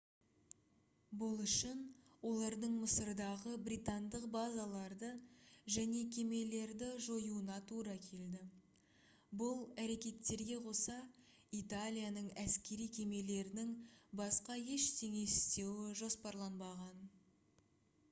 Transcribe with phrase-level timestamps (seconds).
[1.21, 1.81] бұл үшін
[2.29, 5.09] олардың мысырдағы британдық базаларды
[5.75, 8.41] және кемелерді жоюына тура келді
[9.43, 10.95] бұл әрекеттерге қоса
[11.59, 13.75] италияның әскери кемелерінің
[14.23, 17.05] басқа ештеңе істеуі жоспарланбаған